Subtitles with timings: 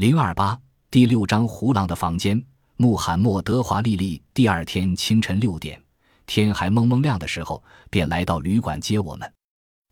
[0.00, 0.58] 零二八
[0.90, 2.42] 第六章胡狼的房间。
[2.78, 5.78] 穆罕默德·华丽丽第二天清晨六点，
[6.24, 9.30] 天还蒙蒙亮的时候，便来到旅馆接我们。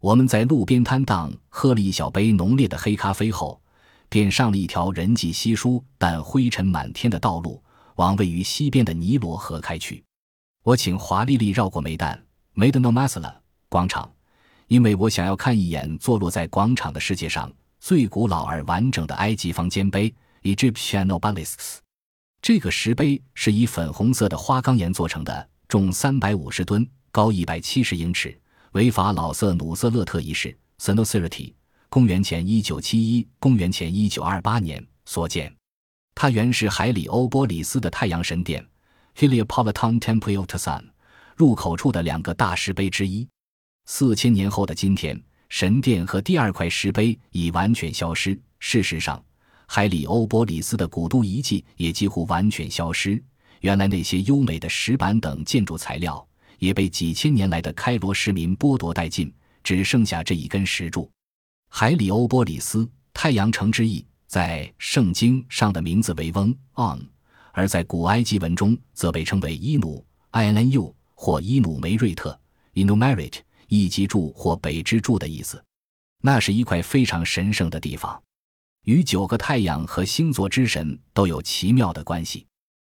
[0.00, 3.60] 我们在路边摊档喝了一小杯浓烈的黑咖啡后，
[4.08, 7.62] 便上了一条人迹稀疏但灰尘满天的道路，
[7.96, 10.02] 往位于西边的尼罗河开去。
[10.64, 12.18] 我请华丽丽绕过梅旦
[12.54, 14.10] 梅德诺马斯勒广场，
[14.68, 21.78] 因为我想要看一眼坐落在广场的世界上最古老而完整的埃及方尖碑 ——Egyptian Obelisks。
[22.40, 28.38] 这个石碑是以粉红色的花岗岩做成的，重三百五十吨，高一百七十英尺，
[28.72, 31.54] 为法老瑟努瑟勒特一世 （Senusirti）
[31.88, 35.52] 公元前一九七一、公元前一九二八年所建。
[36.14, 38.66] 它原是海里欧波里斯的太阳神殿
[39.16, 40.84] （Heliopolitan Temple of the Sun）
[41.36, 43.28] 入口处的两个大石碑之一。
[43.86, 48.38] 四千年后的今天，神殿和第二块石碑已完全消失。
[48.58, 49.22] 事实上，
[49.66, 53.22] 海里欧波里斯的古都遗迹也几乎完全消失，
[53.60, 56.26] 原来那些优美的石板等建筑材料
[56.58, 61.10] 也被几千年来的开罗市民剥夺殆尽，只剩下这一根石柱。
[61.70, 67.00] 海里欧波里斯（太阳城之意）在圣经上的名字为翁 （On），
[67.52, 72.38] 而在古埃及文中则被称为伊努 （Inu） 或伊努梅瑞特
[72.74, 75.62] （Inumerit），以及柱或北之柱的意思。
[76.20, 78.20] 那是一块非常神圣的地方。
[78.84, 82.44] 与九个太阳和星座之神都有奇妙的关系。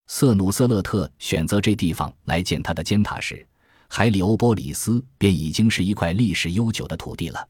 [0.07, 3.47] 瑟努瑟勒特选择这地方来建他的尖塔时，
[3.87, 7.47] 海里欧波里斯便已经是一块历史悠久的土地了。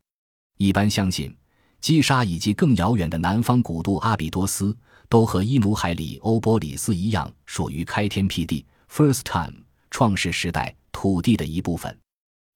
[0.58, 1.36] 一般相信，
[1.80, 4.76] 基沙以及更遥远的南方古都阿比多斯
[5.08, 11.98] 都和伊努海里欧波里斯一样，属于开天辟地 （First Time） 创世时代土地的一部分。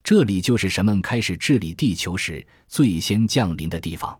[0.06, 4.16] 这里就是神们开始治理地球时最先降临的地方。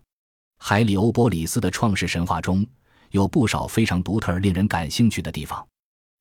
[0.58, 2.66] 海里欧波里斯的创世神话中
[3.12, 5.64] 有不少非常独特而令人感兴趣的地方。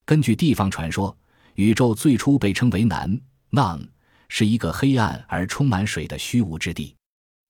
[0.05, 1.17] 根据地方传说，
[1.55, 3.09] 宇宙最初被称为南
[3.53, 3.89] n n
[4.29, 6.95] 是一个黑暗而充满水的虚无之地。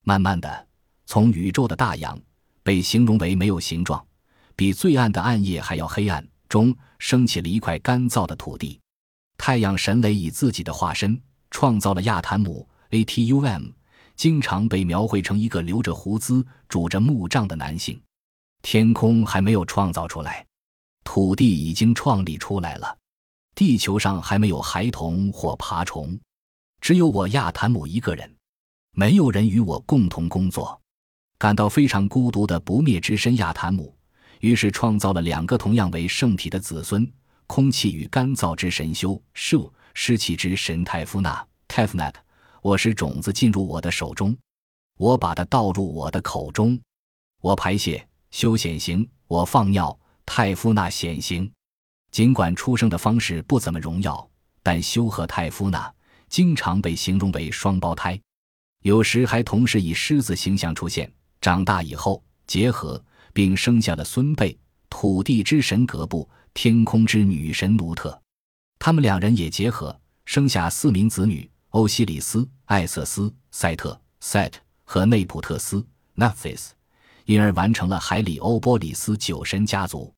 [0.05, 0.69] 慢慢的，
[1.07, 2.17] 从宇宙的大洋
[2.63, 4.07] 被形容为没有形状、
[4.55, 8.79] 比最暗的暗夜还要黑暗中，升起了一块干燥的土地。
[9.37, 11.21] 太阳神雷以自己的化身
[11.55, 13.73] 创造了亚坦姆 （Atum）。
[14.17, 18.01] 经常被描绘成一个留着胡子、拄着木杖的男性。
[18.61, 20.45] 天空还没有创造出来，
[21.05, 22.99] 土地已经创立出来了。
[23.55, 26.19] 地球上还没有孩童或爬虫，
[26.81, 28.29] 只有我亚坦姆一个人，
[28.93, 30.81] 没有人与我共同工作。
[31.39, 33.97] 感到非常孤独的不灭之身亚坦姆，
[34.41, 37.09] 于是创造了两个同样为圣体的子孙：
[37.47, 42.15] 空气与干燥之神修树，湿气之神泰夫纳 （Tefnat）。
[42.61, 44.37] 我使种子进入我的手中，
[44.97, 46.81] 我把它倒入我的口中，
[47.41, 51.51] 我排泄，修显形，我放尿，泰夫纳显形。
[52.11, 54.27] 尽管出生的方式不怎么荣耀，
[54.63, 55.93] 但修和泰夫纳
[56.29, 58.19] 经常被形容为双胞胎，
[58.83, 61.13] 有时还同时以狮子形象出现。
[61.43, 68.19] 长大以后结合，并生下了孙辈土地之神格布、天空之女神努特，
[68.85, 71.51] 他们两人也结合，生下四名子女。
[71.71, 74.53] 欧西里斯、艾瑟斯、赛特 （Set）
[74.85, 75.83] 和内普特斯
[76.17, 76.67] （Nephthys），
[77.25, 80.13] 因而完成了海里欧波里斯九神家族。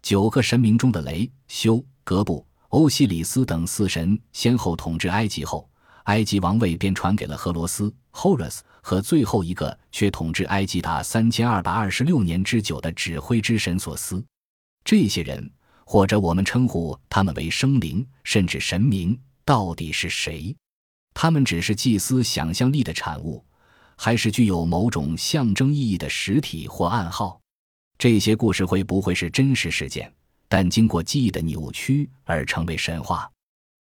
[0.00, 5.68] 九个神明中的雷、修、格布、欧西里斯等四神先后统治埃及后，
[6.04, 14.24] 埃及王位便传给了荷罗斯 （Horus） 和最后一个却统治埃及达三千二百二十六年之久的指挥之神索斯。
[14.84, 15.50] 这些人，
[15.84, 20.54] 或者我们称呼他们为生灵，甚至神明，到底是谁？
[21.12, 23.44] 他们只是祭司想象力的产物，
[23.96, 27.40] 还是具有某种象征意义的实体或暗号？
[27.96, 30.12] 这些故事会不会是真实事件，
[30.48, 33.30] 但经过记忆的扭曲而成为神话？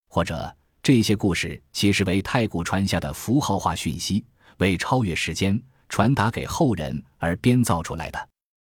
[0.09, 4.23] 或者这些故事其实为太古传下的符号化讯息，
[4.57, 5.59] 为超越时间
[5.89, 8.29] 传达给后人而编造出来的？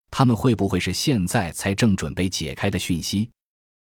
[0.09, 3.29] 他们会不会是现在才正准备解开的讯息？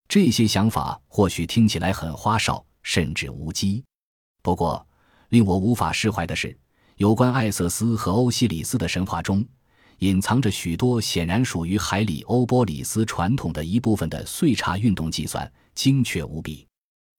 [0.07, 3.83] 这些想法或许听起来很花哨，甚至无稽。
[4.41, 4.85] 不过，
[5.29, 6.57] 令我无法释怀的是，
[6.95, 9.45] 有关艾瑟斯和欧西里斯的神话中，
[9.99, 16.65] 隐藏着许多显然属于海里欧波里斯传统的一部分的岁差运动计算，精确无比。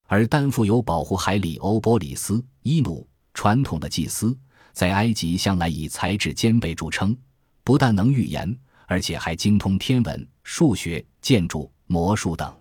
[0.07, 4.35] 而担负有保护海里欧波里斯伊努传统的祭司，
[4.73, 7.15] 在埃及向来以才智兼备著称，
[7.63, 8.59] 不但能预言，
[8.89, 12.53] 而且还精通天文、数学、建筑、魔术等。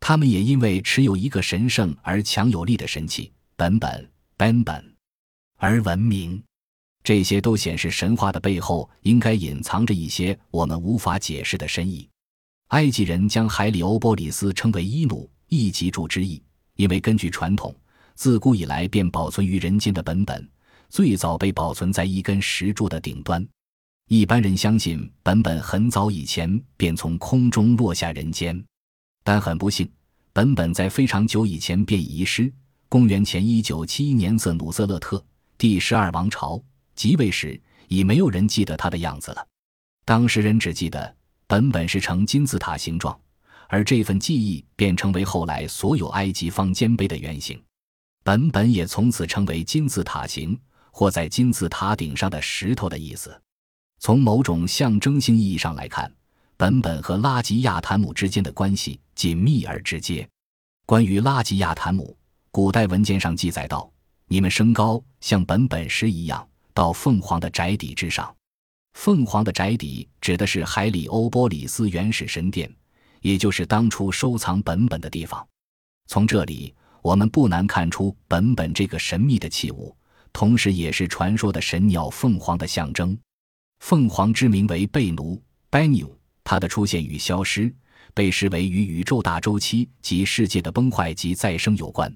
[0.00, 3.30] 他们也因为持有一个神圣而强有力的神器。
[3.56, 4.94] 本本本本
[5.56, 6.40] 而闻名，
[7.02, 12.08] 这些都显示神话的背后应该隐藏着一些我们无法解释的深意。
[12.68, 16.42] 埃及人将海里欧波里斯称为伊努，一脊柱之意，
[16.76, 17.74] 因为根据传统，
[18.14, 20.48] 自古以来便保存于人间的本本，
[20.90, 23.46] 最早被保存在一根石柱的顶端。
[24.08, 28.64] 一般人相信本本很早以前便从空中落下人间，
[29.24, 29.90] 但很不幸，
[30.32, 32.52] 本本在非常久以前便已遗失。
[32.88, 35.24] 公元前一九七一年，瑟努瑟勒特
[35.58, 36.62] 第十二王朝
[36.94, 39.44] 即位时，已没有人记得他的样子了。
[40.04, 41.16] 当时人只记得。
[41.48, 43.16] 本本是呈金字塔形状，
[43.68, 47.56] 而这份记忆便成为后来所有埃及方尖碑的原型。
[48.24, 50.58] 本本也从此成为金字塔形
[50.90, 53.40] 或在金字塔顶上的石头的意思。
[53.98, 56.10] 从某种象征性意义上来看，
[56.56, 60.28] 本本和拉吉亚坦姆之间的关系紧密而直接。
[60.84, 62.16] 关于拉吉亚坦姆，
[62.50, 63.90] 古代文件上记载道
[64.28, 68.32] ：“你们升高，像本本石一样，到凤凰的宅邸之上。”
[68.94, 72.72] 凤凰的宅邸指的是海里欧波里斯原始神殿，
[73.20, 75.46] 也就是当初收藏本本的地方。
[76.06, 79.94] 从这里，我们不难看出本本这个神秘的器物，
[80.32, 83.18] 同时也是传说的神鸟凤凰的象征。
[83.80, 85.40] 凤凰之名为贝奴
[85.70, 86.10] （Benu），
[86.42, 87.72] 它的出现与消失
[88.14, 92.12] 被视为与宇宙大周期及世界的崩坏及再生有关。